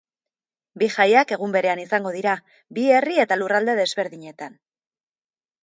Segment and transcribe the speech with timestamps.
[0.83, 2.33] Bi jaiak egun berean izango dira,
[2.79, 4.59] bi herri eta lurralde desberdinetan.